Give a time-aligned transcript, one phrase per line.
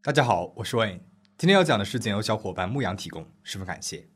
[0.00, 1.00] 大家好，我是 Wayne。
[1.36, 4.08] 今天要讲的事件由小伙伴牧羊提供，十分感谢。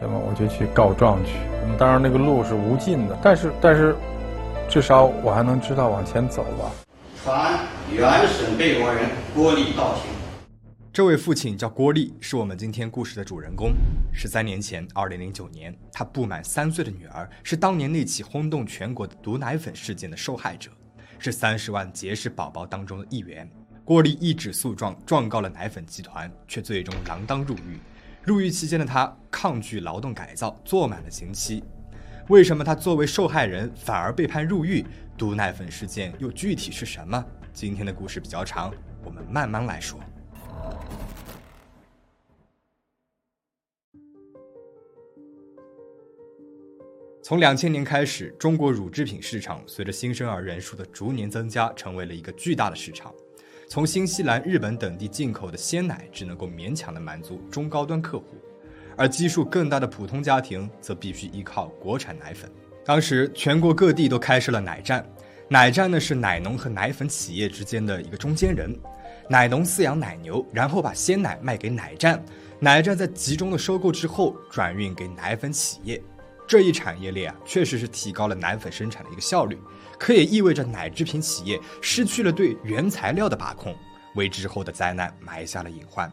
[0.00, 0.18] 那么？
[0.18, 1.32] 我就去告状去。
[1.78, 3.94] 当然，那个路是无尽的，但是，但是，
[4.70, 6.72] 至少我还能知道往前走吧。
[7.22, 10.04] 传原审被告人郭丽到庭。
[10.90, 13.74] 这位父亲叫郭丽，是我们今天故事的主人公。
[14.14, 20.70] 十三年前，二零零九年，他不满三岁的女儿是当年那起轰动全国的毒奶粉事件的受害者。
[21.18, 23.48] 是三十万结石宝宝当中的一员。
[23.84, 27.78] 郭丽一纸诉状状告了奶粉集团，却最终锒铛入狱。
[28.22, 31.62] 入狱期间的他抗拒劳动改造，坐满了刑期。
[32.28, 34.84] 为什么他作为受害人反而被判入狱？
[35.16, 37.22] 毒奶粉事件又具体是什么？
[37.52, 38.72] 今天的故事比较长，
[39.04, 40.00] 我们慢慢来说。
[47.26, 53.10] 从两千年开始，中国乳制品市场随着新生儿人数的逐年增加，成为了一个巨大的市场。
[53.66, 58.26] 从新西兰、日本等地进口的鲜奶只能够勉强的满足中高端客户，
[58.94, 62.52] 而基数更大的普通家庭则必须依靠国产奶粉。
[62.84, 65.02] 当时，全国各地都开设了奶站，
[65.48, 68.78] 奶站呢是奶农和奶粉企业之间的一个中间人，
[69.30, 72.22] 奶农饲养奶牛，然后把鲜奶卖给奶站，
[72.60, 75.98] 奶站在集中的收购之后转运给奶粉企业。
[76.46, 79.58] 这一产业链啊，确实是提高了奶粉生产的一个效率，
[79.98, 83.74] 可也意味着奶制品企业失去了对原材料的把控，
[84.14, 86.10] 为之后的灾难埋下了隐患。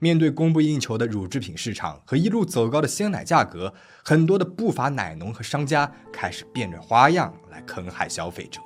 [0.00, 3.72] 面对供不应求的乳制品市场和一路走高的鲜奶价格，
[4.04, 8.60] 很多的不法奶农和商家开始变着花样来坑害消费者。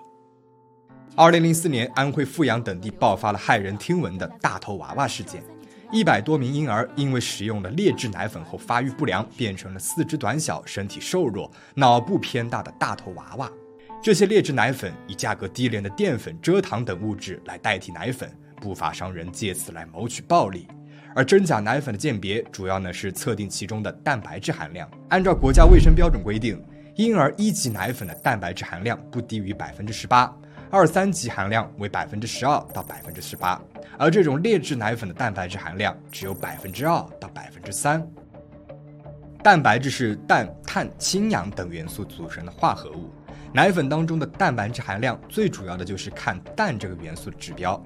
[1.14, 5.44] 二零零四年，安徽阜阳等地爆发了骇人听闻的大头娃娃事件。
[5.90, 13.50] 一百多名婴儿因为使用了劣质奶粉后发育不良，变成了四肢短小、身体瘦弱、脑部偏大的大头娃娃。
[14.02, 18.30] 这些劣质奶粉以价格低廉的淀粉、蔗糖等物质来代替奶粉，
[18.60, 20.68] 不法商人借此来谋取暴利。
[21.14, 24.88] 而真假奶粉的鉴别，主要呢是测定其中的蛋白质含量。
[25.08, 26.62] 按照国家卫生标准规定，
[26.96, 30.30] 婴儿一级奶粉的蛋白质含量不低于百分之十八。
[30.70, 33.60] 二三级含量为百分之十二到百分之十八，
[33.98, 38.06] 而这种劣质奶粉的蛋白质含量只有百分之二到百分之三。
[39.42, 43.10] 蛋白质是氮、碳、氢、氧等元素组成的化合物，
[43.52, 47.82] 奶粉当中的蛋白质含量最主要的就是看氮这个元素的指标。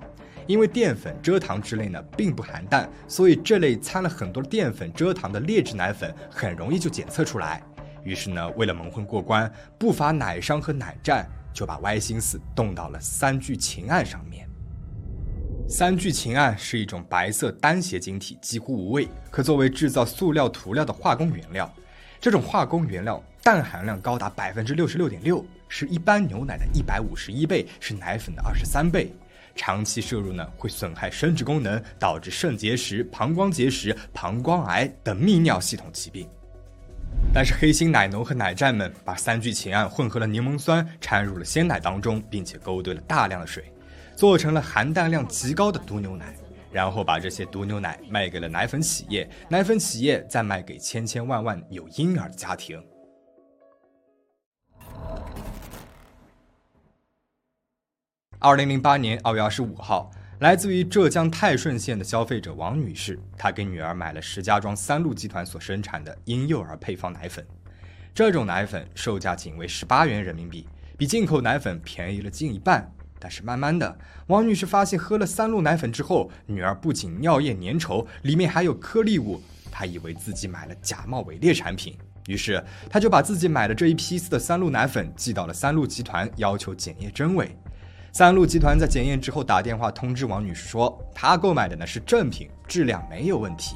[0.49, 7.63] 因为淀粉、蔗糖之类呢并不含氮，所以这类掺了很多淀粉、蔗糖的劣质奶粉很容易就检测出来。
[8.03, 9.49] 于是呢，为了蒙混过关，
[9.79, 11.25] 不乏奶商和奶站。
[11.53, 14.49] 就把歪心思动到了三聚氰胺上面。
[15.69, 21.73] 三聚氰胺是一种白色单斜晶体，几乎无味，可作为制造塑料涂料的化工原料。
[22.21, 29.13] 这种化工原料氮含量高达百分之六十六点六，是一般牛奶的一百五十一倍，是奶粉的二十三倍。
[29.55, 36.29] 长期摄入呢，会损害生殖功能，导致肾结石、膀胱结石、膀胱癌等泌尿系统疾病。
[37.35, 43.73] 但是黑心奶农和奶站们把三聚氰胺混合了柠檬酸，掺入了鲜奶当中，并且勾兑了大量的水，
[44.15, 46.35] 做成了含氮量极高的毒牛奶，
[46.71, 52.85] 然后把这些毒牛奶卖给了奶粉企业，奶粉企业再卖给千千万万有婴儿的家庭。
[58.39, 60.11] 二零零八年二月二十五号。
[60.43, 67.47] 来自于浙江泰顺县的消费者王女士，她给女儿买了石家庄三鹿集团所生产的婴幼儿配方奶粉。
[68.13, 70.67] 这种奶粉售价仅为十八元人民币，
[70.99, 72.93] 比进口奶粉便宜了近一半。
[73.21, 79.41] 但是慢慢的，王女士发现喝了三鹿奶粉之后，女儿不仅尿液粘稠，里面还有颗粒物。
[79.71, 82.61] 她以为自己买了假冒伪劣产品，于是
[82.91, 87.57] 她就把自己买的这一批次的三鹿奶粉寄到了三鹿集团，要求检验真伪。
[88.15, 93.75] 三鹿集团在检验之后打电话通知王女士说，她购买的呢是正品，质量没有问题。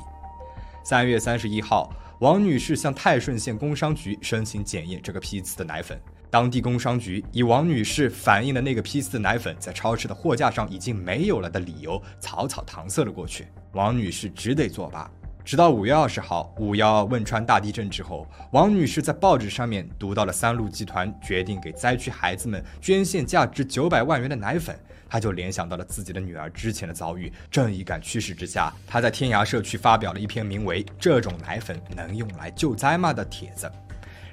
[0.85, 13.47] 三月三十一号，王女士向泰顺县工商局申请检验这个批次的奶粉，当地工商局以王女士反映的那个批次的奶粉在超市的货架上已经没有了的理由，草草搪塞了过去。
[13.73, 15.11] 王女士只得作罢。
[15.47, 24.77] 直到五月二十号，五幺汶川大地震之后，王女士在报纸上面读到了三鹿集团决定给灾区孩子们捐献价值九百万元的奶粉，
[25.09, 27.33] 她就联想到了自己的女儿之前的遭遇。
[27.49, 33.71] 正义感驱使之下，她在天涯社区发表了一篇名为《这种奶粉能用来救灾吗》的帖子。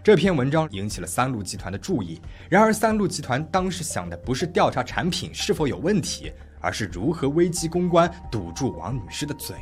[0.04, 2.20] 这篇文章引起了三鹿集团的注意。
[2.50, 9.56] 然而，三鹿集团当时想的不是调查产品是否有问题，而是如何危机公关，堵住王女士的嘴。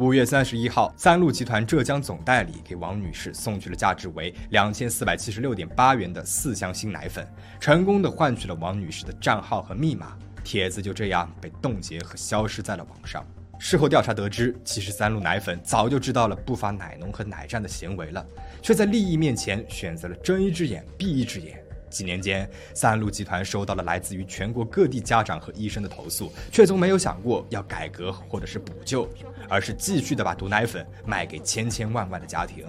[0.00, 7.28] 五月三十一号，三鹿集团浙江总代理给王女士送去了价值为两千四百七十六点八元的四箱新奶粉，
[7.60, 10.16] 成功的换取了王女士的账号和密码。
[10.42, 13.22] 帖子就这样被冻结和消失在了网上。
[13.58, 18.26] 事后调查得知，其实三鹿奶粉早就知道了不法奶农和奶站的行为了，
[18.62, 21.59] 却在利益面前选择了睁一只眼闭一只眼。
[21.90, 29.06] 几年间，三鹿集团收到了来自于全国各地家长和医生的投诉，却从没有想过要改革或者是补救，
[29.48, 32.64] 而是继续的把毒奶粉卖给千千万万的家庭。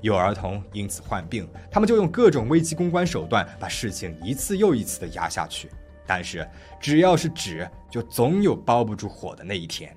[0.00, 5.70] 有儿童因此患病，他们就用各种危机公关手段把事情一次又一次的压下去。
[6.06, 6.48] 但是，
[6.80, 9.94] 只要是纸，就总有包不住火的那一天。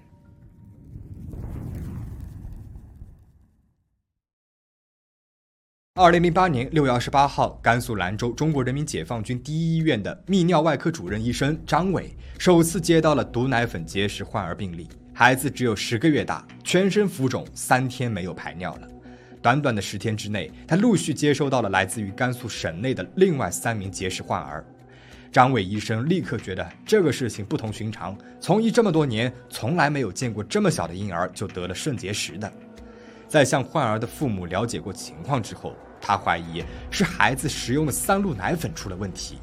[6.01, 18.88] 二零零八年六月二十八号，甘肃兰州中国人民解放军第一医院的泌尿外科主任医生张伟首次接到了毒奶粉结石患儿病例，孩子只有十个月大，全身浮肿，三天没有排尿了。
[19.44, 24.65] 短短的十天之内，他陆续接收到了来自于甘肃省内的另外三名结石患儿。
[25.31, 32.51] 张伟医生立刻觉得这个事情不同寻常，从医这么多年，从来没有见过这么小的婴儿就得了肾结石的。
[33.27, 39.38] 在向患儿的父母了解过情况之后，他怀疑是孩子食用的三鹿奶粉出了问题。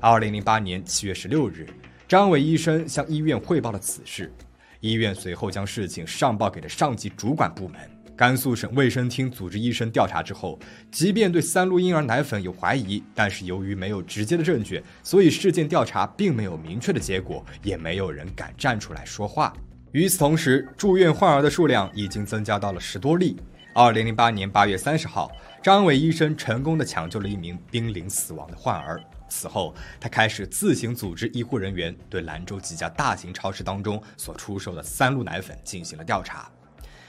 [0.00, 1.66] 二零零八年七月十六日，
[2.06, 4.32] 张伟医生向医院汇报了此事，
[4.80, 7.78] 医院随后将事情上报给了上级主管部门。
[8.16, 10.58] 甘肃省卫生厅组织医生调查之后，
[10.90, 19.52] 即便对三鹿婴儿奶粉有怀疑，但是由于没有直接的证据，所以事件调查并没有明确的结果，也没有人敢站出来说话。
[19.92, 23.36] 与此同时，住院患儿的数量已经增加到了十多例。
[23.72, 25.30] 二零零八年八月三十号，
[25.62, 29.00] 张伟医生成功的抢救了一名濒临死亡的患儿。
[29.28, 36.50] 此后，他开始自行组织医护人员对兰州几家大型超市当中所出售的三鹿奶粉进行了调查。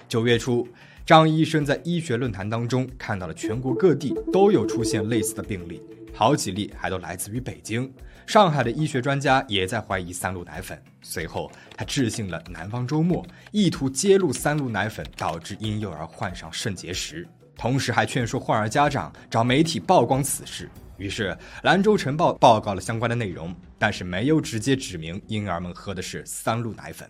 [0.07, 0.67] 九月初。
[1.05, 5.81] 张医生在医学论坛当中看到了全国各地都有出现类似的病例，
[6.13, 7.91] 好几例还都来自于北京、
[8.27, 10.79] 上海的医学专家也在怀疑三鹿奶粉。
[11.01, 17.27] 随后，他致信了《南方周末》，意图揭露三鹿奶粉导致婴幼儿患上肾结石，
[17.59, 20.69] 同时还劝说患儿家长找媒体曝光此事。
[20.95, 21.31] 于是，
[21.63, 27.05] 《兰州晨报》报告了相关的内容，但是没有直接指明婴儿们喝的是三鹿奶粉。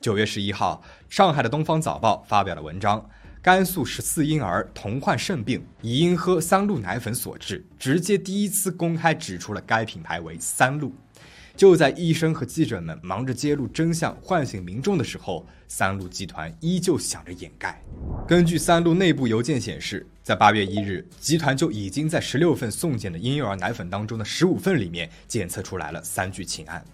[0.00, 3.08] 九月十一号，上海的《东方早报》发表了文章。
[3.40, 10.92] 甘肃十四婴儿同患肾病，疑因喝三鹿奶粉所致，直接第一次公开指出了该品牌为三鹿。
[11.56, 17.80] 就在医生和记者们忙着揭露真相、唤醒民众的时候，三鹿集团依旧想着掩盖。
[18.28, 26.84] 根据三鹿内部邮件显示，在八月一日，集团就已经在十六份送检的婴幼儿奶粉当中的十五份里面检测出来了三聚氰胺。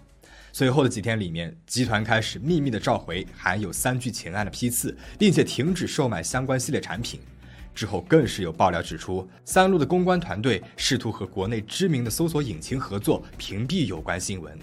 [0.53, 7.19] 随后的几天里面，集团开始秘密的召回含有三聚氰胺的批次，并且停止售卖相关系列产品。
[7.73, 14.57] 之后更是有爆料指出，三鹿的公关团队试图和国内知名的搜索引擎合作，屏蔽有关新闻。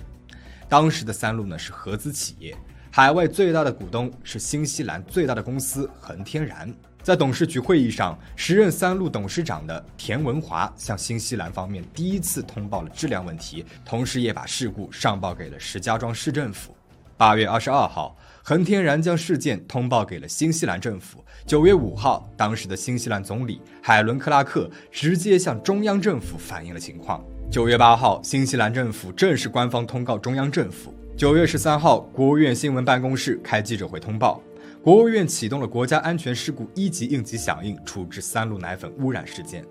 [0.69, 2.57] 当时的三鹿呢是合资企业，
[2.91, 6.73] 海外最大的股东是新西兰最大的公司恒天然。
[7.03, 16.77] 在董事局会议上，时任三鹿董事长的田文华向新西兰方面第一次通报了质量问题，同时也把事故上报给了石家庄市政府。
[17.17, 21.23] 八月二十二号，恒天然将事件通报给了新西兰政府。
[21.47, 27.23] 九月五号，当时的新西兰总理海伦克拉克直接向中央政府反映了情况。
[27.51, 30.95] 九月八号，新西兰政府正式官方通告中央政府。
[31.17, 34.43] 九月十三号，国务院新闻办公室开记者会通报。
[34.83, 39.63] 国务院启动了国家安全事故一级应急响应，处置三鹿奶粉污染事件。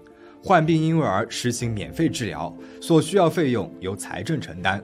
[0.43, 4.81] 患病婴幼儿实行免费治疗，所需要费用由财政承担。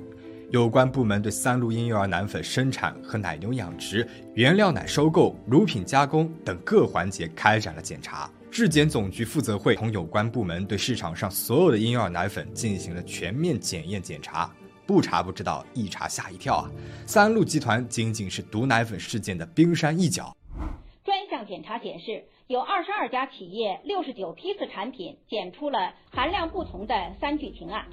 [0.56, 8.32] 有关部门对三鹿婴幼儿奶粉生产和奶牛养殖、原料奶收购、乳品加工等各环节开展了检查。
[8.50, 14.50] 质检总局负责会同有关部门对市场上所有的婴幼儿奶粉进行了全面检验检查。
[14.88, 16.72] 不查不知道，一查吓一跳啊！
[17.06, 20.34] 三鹿集团仅仅是毒奶粉事件的冰山一角。
[21.04, 27.86] 专项检查显示，有二十二家企业六十九批次产品检出了含量不同的三聚氰胺，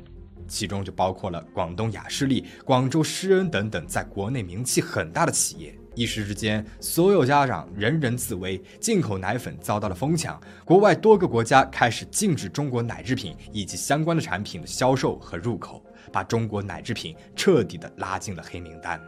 [0.46, 5.74] 其中就包括了广东雅士利、广州施恩等等在国内名气很大的企业。
[5.94, 15.84] 一时之间，所有家长人人自危，进口奶粉遭到了疯抢，国外多个国家开始禁止中国奶制品以及相关的产品的销售和入口。
[16.12, 19.00] 把中国奶制品彻底的拉进了黑名单。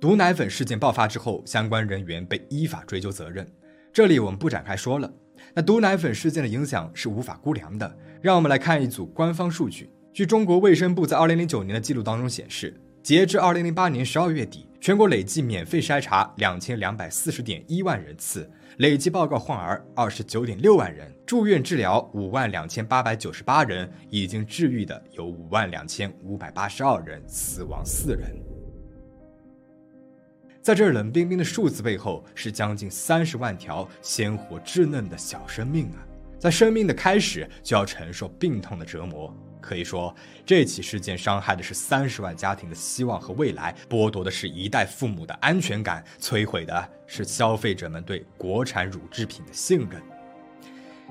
[0.00, 3.46] 毒奶粉事件爆发之后，相关人员被依法追究责任，
[3.92, 5.12] 这里我们不展开说了。
[5.54, 7.96] 那毒奶粉事件的影响是无法估量的。
[8.20, 9.90] 让我们来看一组官方数据。
[10.12, 28.47] 据中国卫生部在二零零九年的记录当中显示，截至二零零八年十二月底，全国累计免费筛查两千两百四十点一万人次，累计报告患儿二十九点六万人，住院治疗五万两千八百九十八人，已经治愈的有五万两千五百八十二人，死亡四人。
[30.68, 36.04] 在这冷冰冰的数字背后，是将近三十万条鲜活稚嫩的小生命啊！
[36.38, 39.34] 在生命的开始就要承受病痛的折磨。
[39.62, 50.02] 可以说，这起事件伤害的是三十万家庭的希望和未来，剥夺的是一代父母的安全感，摧毁的是消费者们对国产乳制品的信任，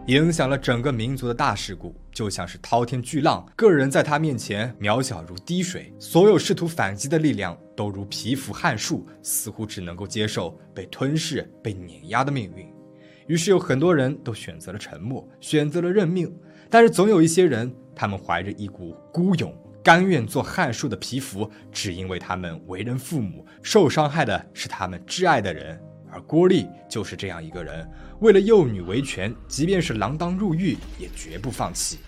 [0.07, 12.65] 影响了整个民族的大事故，就像是滔天巨浪，个人在他面前渺小如滴水，所有试图反击的力量都如蚍蜉撼树，似乎只能够接受被吞噬、被碾压的命运。
[13.27, 16.33] 于是有很多人都选择了沉默，选择了认命，
[16.69, 17.69] 但是总有一些人。
[17.93, 25.81] 他们怀着一股孤勇，甘愿做汉树的皮肤，只因为他们为人父母，受伤害的是他们挚爱的人。
[26.17, 27.87] 而郭丽就是这样一个人，
[28.21, 31.99] 为了幼女维权，即便是锒铛入狱，也绝不放弃。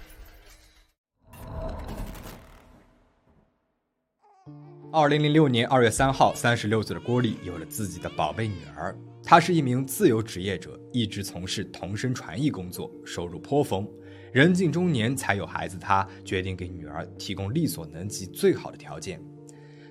[4.91, 8.97] 二零零六年二月三号，三十六岁的郭丽有了自己的宝贝女儿。
[9.23, 13.87] 她是一名自由职业者，一直从事同声传译工作，收入颇丰。
[14.33, 19.21] 人近中年才有孩子，她决定给女儿提供力所能及最好的条件。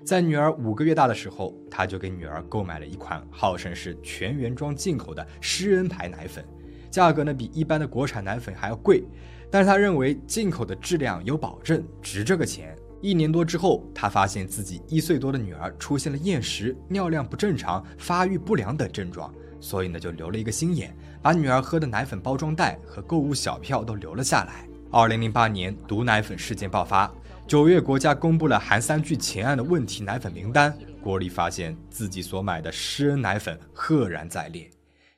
[0.09, 6.43] 在女儿五个月大的时候，他就给女儿购买了一款号称是全原装进口的施恩牌奶粉，
[6.91, 9.05] 价格呢比一般的国产奶粉还要贵，
[9.51, 12.75] 但是他认为进口的质量有保证，值这个钱。
[13.03, 19.31] 一年多之后，他发现自己一岁多的女儿出现了厌食、尿量不正常、发育不良等症状。
[19.61, 24.67] 所以呢，就留了一个心眼，把女儿喝的奶粉包装袋和购物小票都留了下来。
[24.91, 27.13] 二零零八年，毒奶粉事件爆发，
[27.49, 34.69] 九月国家公布了含三聚氰胺的问题奶粉名单，郭丽发现自己所买的施恩奶粉赫然在列。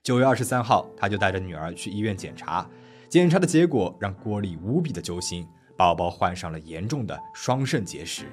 [0.00, 2.64] 九月二十三号，她就带着女儿去医院检查，
[3.08, 5.44] 检查的结果让郭丽无比的揪心，
[5.76, 8.26] 宝宝患上了严重的双肾结石。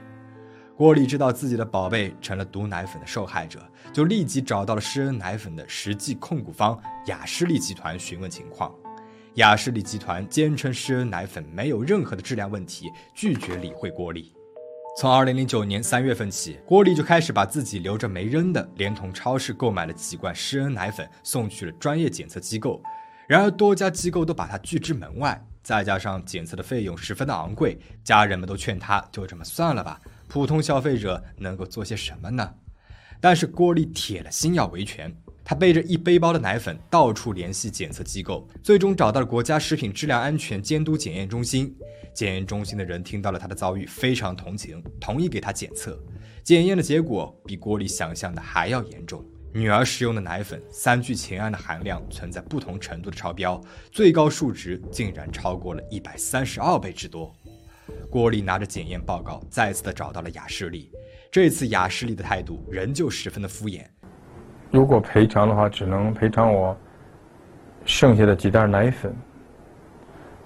[0.75, 3.59] 郭丽知道自己的宝贝成了毒奶粉的受害者，
[3.91, 8.71] 就立即找到了施恩奶粉的实际控股方雅士利集团询问情况。
[9.38, 14.34] 雅士利集团坚称施恩奶粉没有任何的质量问题，拒绝理会郭丽。
[15.00, 22.82] 从二零零九年三月份起，郭丽就开始把自己留着没扔的，连同超市购买了几罐施恩奶粉送去了专业检测机构。
[23.27, 30.01] 然而多家机构都把他拒之门外，再加上检测的费用十分的昂贵，家人们都劝他就这么算了吧。
[30.27, 32.56] 普通消费者能够做些什么呢？
[33.22, 35.15] 但是郭丽铁了心要维权，
[35.49, 41.73] 他背着一背包的奶粉到处联系检测机构，最终找到了国家食品质量安全监督检验中心。
[42.13, 45.97] 检验中心的人听到了他的遭遇，非常同情，同意给他检测。
[46.43, 49.23] 检验的结果比郭丽想象的还要严重，
[49.53, 57.33] 女儿使用的奶粉三聚氰胺的含量存在不同程度的超标，最高数值竟然超过了一百三十二倍之多。
[58.09, 60.91] 郭丽拿着检验报告，再次的找到了雅士利。
[61.31, 63.85] 这次雅士利的态度仍旧十分的敷衍。
[64.71, 66.75] 如果赔偿的话，只能赔偿我
[67.86, 69.15] 剩下的几袋奶粉，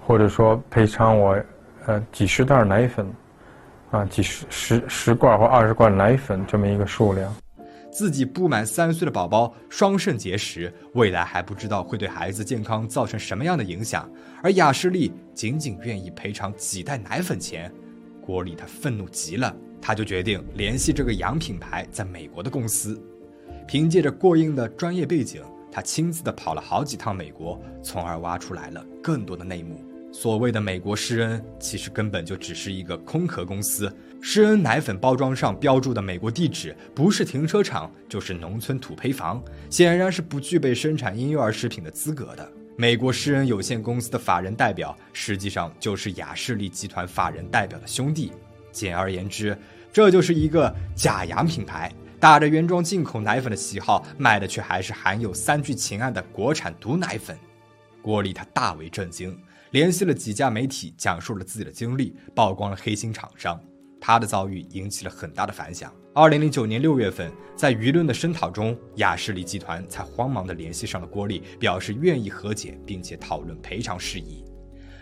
[0.06, 1.40] 或者说赔偿我
[1.86, 3.06] 呃几十袋奶粉，
[3.90, 7.34] 啊几十十十罐或二十罐奶粉这么一个数量。
[7.90, 14.10] 自己不满三岁的宝宝双肾结石，未来还不知道会对孩子健康造成什么样的影响，
[14.42, 17.70] 而雅士利仅仅愿意赔偿几袋奶粉钱，
[18.24, 22.98] 郭丽她愤怒极了，他就决定联系这个洋品牌在美国的公司，
[23.72, 29.82] 凭借着过硬的专业背景，他亲自的跑了好几趟美国，从而挖出来了更多的内幕。
[30.12, 33.90] 所谓的美国施恩，其实根本就只是一个空壳公司。
[34.20, 42.46] 施恩奶粉包装上标注的美国地址，不是停车场，就是农村土坯房，显然是不具备生产婴幼儿食品的资格的。
[42.76, 48.32] 美国施恩有限公司的法人代表，实际上就是雅士利集团法人代表的兄弟。
[48.70, 49.56] 简而言之，
[49.90, 51.90] 这就是一个假洋品牌，
[52.22, 57.36] 打着原装进口奶粉的旗号，卖的却还是含有三聚氰胺的国产毒奶粉。
[58.00, 59.36] 郭丽他大为震惊。
[59.72, 63.60] 联系了几家媒体，讲述了自己的经历，曝光了黑心厂商。
[64.00, 65.92] 他的遭遇引起了很大的反响。
[66.14, 74.44] 二零零九年六月份，在舆论的声讨中，雅士利集团才慌忙地联系上了郭丽，表示愿意和解，并且讨论赔偿事宜。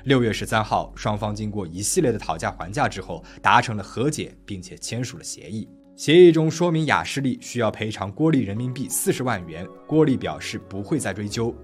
[0.04, 5.68] 六月十三号，双方经过一系列的讨价还价之后，达成了和解，并且签署了协议。
[6.00, 11.54] 协议中说明雅士利需要赔偿郭丽人民币四十万元郭丽表示不会再追究。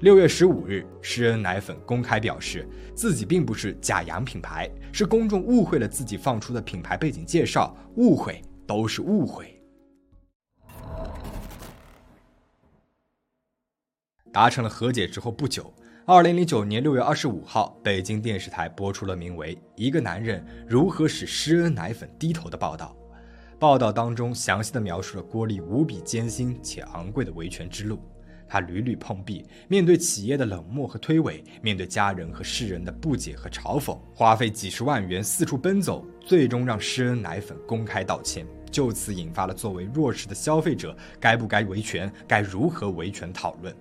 [0.00, 9.62] 六月十五日施恩奶粉公开表示自己并不是假洋品牌是公众误会了自己放出的品牌背景介绍误会都是误会。
[14.32, 15.70] 达成了和解之后不久
[16.06, 22.96] 二零零九年六月二十五号北京电视台播出了名为一个男人如何使施恩奶粉低头的报道。
[23.62, 27.96] 报道当中详细的描述了郭丽无比艰辛且昂贵的维权之路。
[28.48, 38.44] 他屡屡碰壁，面对企业的冷漠和推诿，面对家人和世人的不解和嘲讽，花费几十万元四处奔走，最终让施恩奶粉公开道歉。
[38.68, 43.72] 就此引发了作为弱势的消费者该不该维权、该如何维权讨论。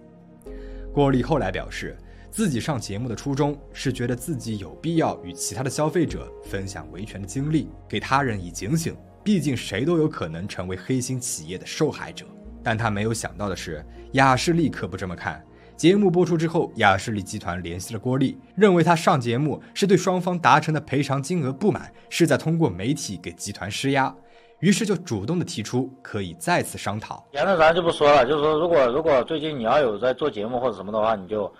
[0.93, 1.97] 郭丽后来表示，
[2.29, 8.95] 自己上节目的初衷是觉得自己有必要与其他的消费者分享维权的经历，给他人以警醒。
[9.23, 12.25] 毕竟谁都有可能成为黑心企业的受害者。
[12.63, 15.43] 但他没有想到的是，雅士利可不这么看。
[15.75, 24.13] 节目播出之后，雅士利集团联系了郭丽，认为他上节目是对双方达成的赔偿金额不满，是在通过媒体给集团施压，
[24.59, 27.25] 于是就主动的提出可以再次商讨。
[27.31, 31.51] 言论咱就不说了，就是说，如果如果最近你要有在做节目或者什么的话，你就，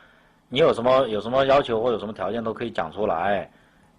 [0.50, 3.50] 你有什么有什么要求或有什么条件都可以讲出来，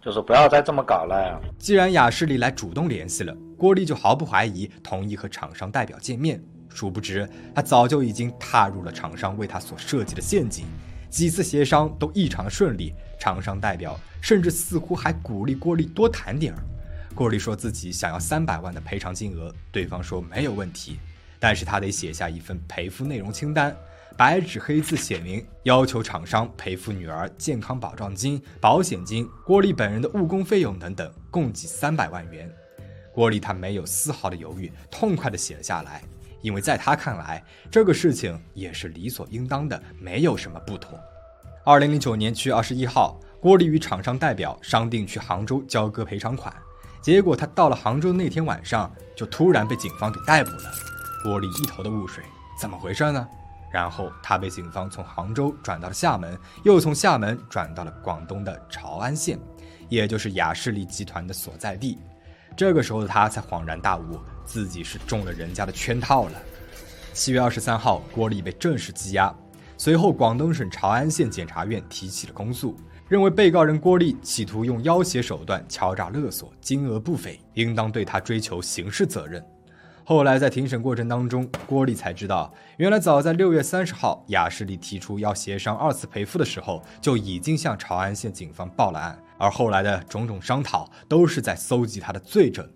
[0.05, 1.41] 就是不要再这么搞了。
[1.59, 6.43] 既然雅士利来主动联系了，郭丽就毫不怀疑同意和厂商代表见面。
[6.69, 10.65] 殊不知，他早就已经踏入了厂商为他所设计的陷阱。
[11.09, 16.59] 几次协商都异常顺利，厂商代表甚至似乎还鼓励郭丽多谈点儿。
[17.15, 20.99] 郭丽说自己想要三百万的赔偿金额，对方说没有问题，
[21.39, 23.77] 但是他得写下一份赔付内容清单，
[24.17, 32.51] 白纸黑字写明，要求厂商赔付女儿健康保障金、保险金、郭丽本人的误工费用等等，共计三百万元。
[33.15, 36.03] 郭丽她没有丝毫的犹豫，痛快的写了下来。
[36.41, 40.99] 因为在他看来，这个事情也是理所应当的，没有什么不妥。
[41.65, 46.53] 二零零九年七月二十一号，郭丽与厂商代表商定去杭州交割赔偿款，
[47.01, 50.73] 结果他到了杭州那天晚上，就突然被警方给逮捕了。
[51.23, 52.25] 郭丽一头的雾水，
[52.61, 53.29] 怎么回事呢？
[53.73, 59.39] 然后他被警方从杭州转到了厦门，又从厦门转到了广东的潮安县，
[59.89, 61.99] 也就是雅士利集团的所在地。
[62.55, 64.21] 这个时候的他才恍然大悟。
[64.45, 66.33] 自己是中了人家的圈套了。
[67.13, 69.33] 七月二十三号，郭丽被正式羁押。
[69.79, 72.77] 随后，广东省潮安县检察院提起了公诉，
[73.09, 79.43] 认为被告人郭丽企图用要挟手段敲诈勒索，金额不菲，应当对他追求刑事责任。
[80.05, 92.69] 后来在庭审过程当中，郭丽才知道，原来早在六月三十号，雅士利提出要协商二次赔付的时候，就已经向潮安县警方报了案，而后来的种种商讨，都是在搜集他的罪证。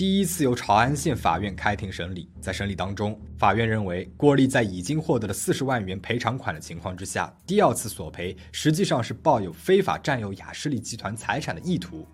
[0.00, 12.08] 第一次由潮安县法院开庭审理，在审理当中，法院认为郭丽在已经获得了四十万元赔偿款的情况之下，第二次索赔实际上是抱有非法占有雅士利集团财产的意图。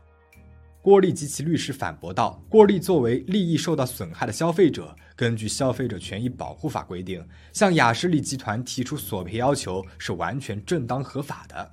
[0.83, 11.71] 郭丽及其律师反驳道：“郭丽作为利益受到损害的消费者，根据《消费者权益保护法》规定，向雅士利集团提出索赔要求是完全正当合法的。”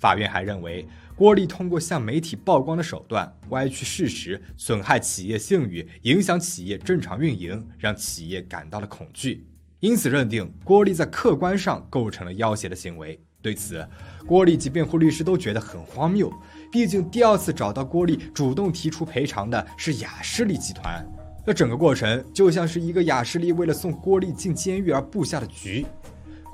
[0.00, 0.84] 法院还认为。
[1.16, 9.46] 郭丽通过向媒体曝光的手段歪曲事实，损害企业信誉，影响企业正常运营，让企业感到了恐惧，
[9.78, 13.20] 因此认定郭丽在客观上构成了要挟的行为。
[13.40, 13.86] 对此，
[14.26, 16.32] 郭丽及辩护律师都觉得很荒谬。
[16.72, 21.06] 毕竟第二次找到郭丽主动提出赔偿的是雅士利集团，
[21.46, 25.86] 那整个过程就像是一个雅士利为了送郭丽进监狱而布下的局。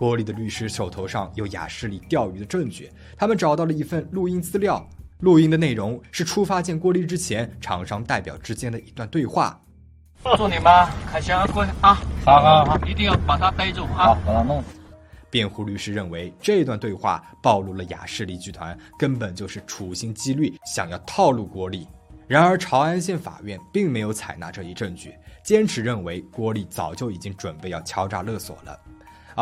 [0.00, 4.82] 郭丽的律师手头上有雅士利钓鱼的证据，他们找到了一份录音资料，
[5.18, 9.60] 录音的内容是出发见郭丽之前，厂商代表之间的一段对话。
[10.22, 14.68] 告诉你们，开箱柜啊，好好好，一定要把他逮住啊，把他弄死。
[15.28, 21.86] 辩护律师认为，这段对话暴露了雅士利集团根本就是处心积虑想要套路郭丽。
[22.26, 28.80] 然而，潮安县法院并没有采纳这一证据，坚持认为郭丽早就已经准备要敲诈勒索了。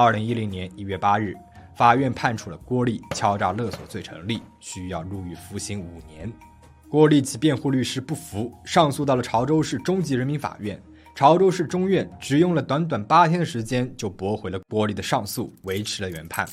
[0.01, 1.35] 二零一零年一月八日，
[1.75, 6.33] 法院判处了郭丽敲诈勒索罪成立，需要入狱服刑五年。
[6.89, 10.81] 郭丽其辩护律师不服，上诉到了潮州市中级人民法院。
[11.17, 16.49] 潮州市中院只用了短短八天的时间，就驳回了郭丽的上诉，维持了原判。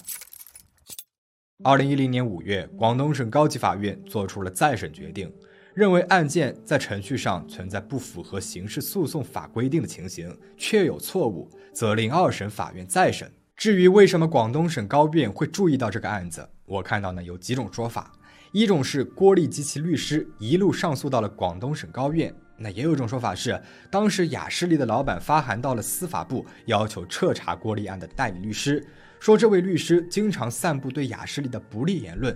[1.64, 5.32] 二零一零年五月，广东省高级法院作出了再审决定，
[5.76, 11.50] 认为案件在程序上存在不符合刑事诉讼法规定的情形，确有错误。
[11.74, 13.30] 责令二审法院再审。
[13.58, 18.14] 至于为什么广东省高院会注意到这个案子，我看到呢有几种说法。
[18.54, 23.62] 一种是郭丽及其律师一路上诉到了广东省高院，那也有一种说法是，
[23.92, 28.82] 当时雅士利的老板发函到了司法部，要求彻查郭丽案的代理律师，
[29.20, 32.34] 说这位律师经常散布对雅士利的不利言论。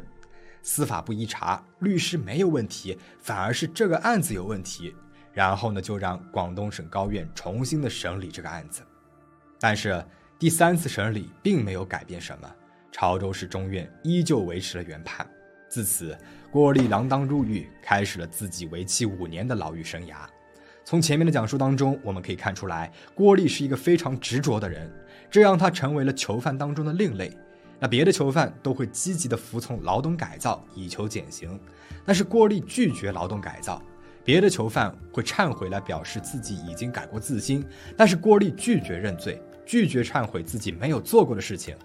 [0.62, 4.94] 司法部一查，律师没有问题，反而是这个案子有问题。
[5.32, 8.82] 然后呢就让广东省高院重新的审理这个案子。
[9.60, 10.04] 但是
[10.38, 12.50] 第三次审理并没有改变什么，
[12.92, 15.26] 潮州市中院依旧维持了原判。
[15.70, 16.18] 自此，
[16.52, 20.16] 郭丽锒铛入狱，开始了自己为期五年的牢狱生涯。
[20.84, 24.92] 从前面的讲述当中，我们可以看出来，郭丽是一个非常执着的人，
[25.30, 27.38] 这让他成为了囚犯当中的另类。
[27.80, 31.60] 那别的囚犯都会积极的服从劳动改造，以求减刑，
[32.06, 33.82] 但是郭丽拒绝劳动改造。
[34.26, 37.66] 别的囚犯会忏悔来表示自己已经改过自新，
[37.98, 41.76] 但是郭丽拒绝认罪，拒绝忏悔自己没有做过的事情。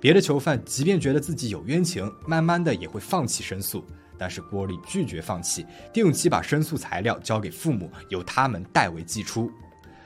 [0.00, 3.84] 别的囚犯即便觉得自己有冤情，慢慢的也会放弃申诉，
[4.16, 9.50] 但是郭丽拒绝放弃，定期把申诉材料交给父母，由他们代为寄出。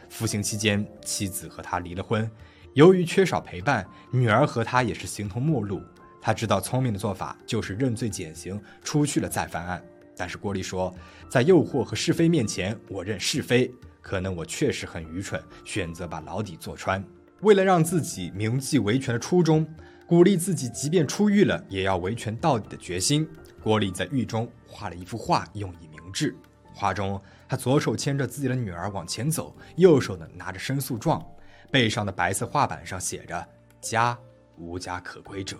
[0.08, 2.30] 服刑期间，妻子和他离了婚，
[2.74, 5.82] 由于缺少陪伴，女儿和他也是形同陌路。
[6.22, 9.82] 他知道聪明的做法就是认罪减刑，出去了再翻案。
[10.16, 10.94] 但是郭丽说，
[11.28, 13.70] 在诱惑和是非面前，我认是非。
[14.00, 17.04] 可能我确实很愚蠢，选择把牢底坐穿。
[17.42, 19.66] 为了让自己铭记维权的初衷，
[20.06, 23.28] 鼓励自己即便出狱了也要维权到底的决心，
[23.62, 26.34] 郭丽在狱中画了一幅画，用以明志。
[26.72, 31.24] 画中，他左手牵着自己的女儿往前走，右手呢拿着申诉状，
[31.72, 33.48] 背上的白色画板上写着
[33.80, 34.16] “家
[34.58, 35.56] 无家可归者”。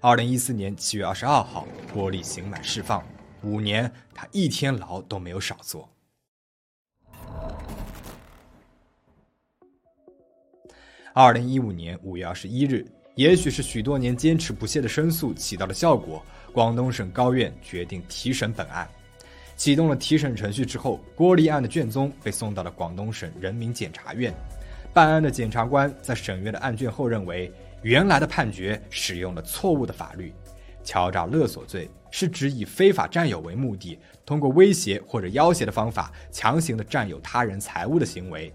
[0.00, 3.06] 二零一四年七月二十二号，郭丽刑满释放，
[3.42, 5.86] 五年他一天牢都没有少坐。
[11.12, 18.88] 二零一五年五月二十一日，也许是许多年坚持不懈的申诉起到了效果，广东省高院决定提审本案，
[19.60, 24.32] 启动了提审程序之后，郭丽案的卷宗被送到了广东省人民检察院。
[24.90, 30.32] 办案的检察官在审阅了案卷后认为，原来的判决使用了错误的法律。
[30.82, 38.50] 敲诈勒索罪是指以非法占有为目的，通过威胁或者要挟的方法，强行的占有他人财物的行为。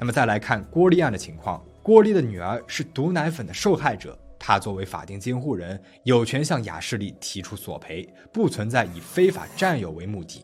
[0.00, 1.64] 那么再来看郭丽案的情况。
[1.80, 10.42] 郭丽的女儿是毒奶粉的受害者，他作为法定监护人，有权向雅士利提出索赔，不存在以非法占有为目的。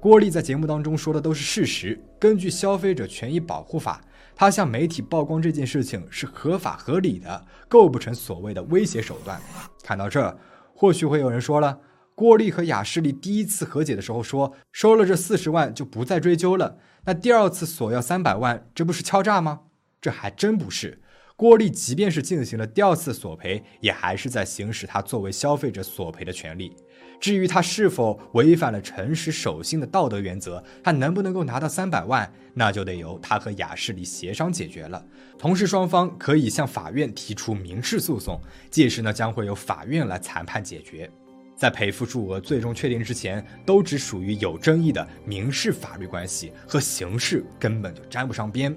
[0.00, 2.00] 郭丽在节目当中说的都是事实。
[2.20, 4.00] 根据消费者权益保护法，
[4.36, 9.40] 她向媒体曝光这件事情是合法合理的，构不成所谓的威胁手段。
[9.82, 10.38] 看到这儿，
[10.72, 11.80] 或许会有人说了，
[12.14, 19.62] 郭丽和雅士利第一次和解的时候说收了这四十万就不再追究了，那第二次索要三百万，这不是敲诈吗？
[20.00, 21.00] 这还真不是，
[21.36, 26.72] 郭丽即便是进行了第二次索赔，也还是在行使他作为消费者索赔的权利。
[27.20, 35.04] 至于他是否违反了诚实守信的道德原则，他能不能够拿到三百万，那就得由他和雅士利协商解决了。
[35.36, 41.10] 同时，双方可以向法院提出民事诉讼，届时呢将会由法院来裁判解决。
[41.56, 48.76] 在赔付数额最终确定之前，都只属于有争议的民事法律关系，和刑事根本就沾不上边。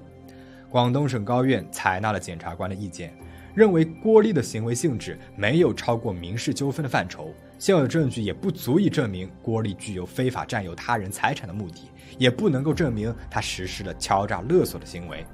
[0.69, 3.13] 广东省高院采纳了检察官的意见，
[3.55, 15.25] 认为郭丽的行为性质没有超过民事纠纷的范畴，现有证据也不足以证明郭丽具有非法占有他人财产的目的，也不能够证明他实施了敲诈勒索的行为。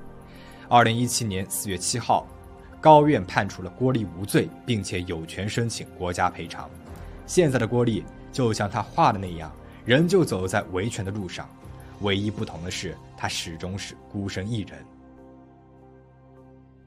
[0.70, 2.28] 二零一七年四月七号，
[2.80, 6.70] 高院判处了郭丽无罪，并且有权申请国家赔偿。
[7.26, 9.52] 现在的郭丽就像他画的那样，
[9.84, 11.50] 仍旧走在维权的路上，
[12.02, 14.78] 唯一不同的是，他始终是孤身一人。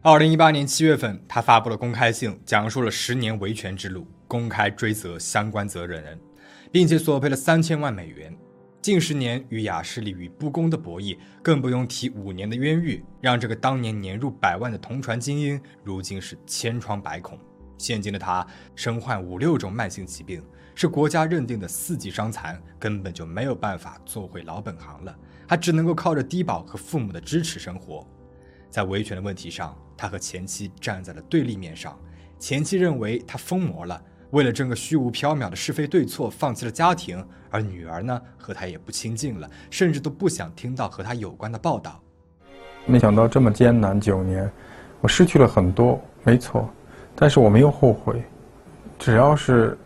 [0.08, 6.16] 二零一八年七月份，他发布了公开信，讲述了十年维权之路，公开追责相关责任人，
[6.70, 8.32] 并且索赔了三千万美元。
[8.80, 17.36] 近十年与雅士利与不公的博弈，更不用提五年的冤狱，让这个当年年入百万的同传精英，如今是千疮百孔。
[17.76, 20.40] 现今的他身患五六种慢性疾病，
[20.76, 28.06] 是国家认定的四级伤残，根本就没有办法做回老本行了，他只能够靠着低保和父母的支持生活。
[28.70, 31.98] 在维权的问题上，他和前妻站在了对立面上。
[32.38, 37.18] 前妻认为他疯魔了，为了争个虚无缥缈的是非对错，放弃了家庭；
[37.50, 41.98] 而女儿呢，和他也不亲近了，甚至都不想听到和他有关的报道。
[42.84, 44.50] 没想到这么艰难九年，
[45.00, 46.68] 我失去了很多，没错，
[47.14, 48.22] 但是我没有后悔。
[48.98, 49.76] 只要是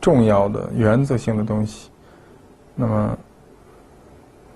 [0.00, 1.90] 重要的、原则性的东西，
[2.74, 3.18] 那么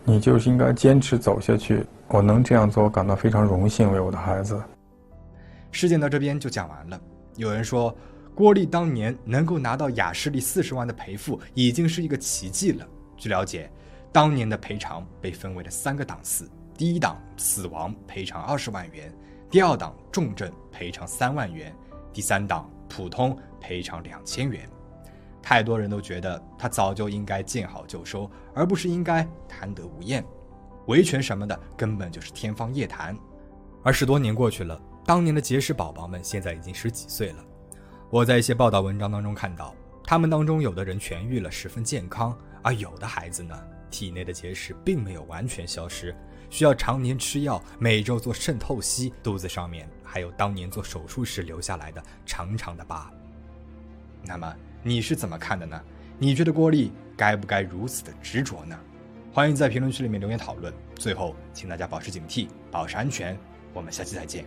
[0.04, 1.84] 你就是应该坚持走下去。
[2.10, 4.60] 我能这样做，我感到非常荣幸，为我的孩子。
[5.70, 6.98] 事件到这边就讲完了。
[7.36, 7.94] 有人说，
[8.34, 12.86] 郭丽当年能够拿到雅士利四十万的赔付，已经是一个奇迹了。
[13.18, 13.70] 据了解，
[14.10, 19.12] 当年的赔偿被分为了三个档次：第一档死亡赔偿二十万元，
[19.50, 21.70] 第二档重症赔偿三万元，
[22.10, 24.66] 第三档普通赔偿两千元。
[25.42, 30.24] 太多人都觉得他早就应该见好就收，而不是应该贪得无厌。
[30.88, 33.16] 维权什么的根本就是天方夜谭。
[33.82, 37.44] 而十多年过去了，当年的结石宝宝们现在已经十几岁了。
[38.10, 43.54] 我在一些报道文章当中看到，他们当中有的人痊愈了，十分健康；而有的孩子呢，
[43.90, 46.14] 体内的结石并没有完全消失，
[46.48, 53.10] 需要常年吃药，每周做肾透析，肚子上面还有当年做手术时留下来的长长的疤。
[54.24, 55.80] 那么你是怎么看的呢？
[56.18, 58.78] 你觉得郭丽该不该如此的执着呢？
[59.38, 60.74] 欢迎在评论区里面留言讨论。
[60.96, 63.38] 最后，请大家保持警惕，保持安全。
[63.72, 64.44] 我们下期再见。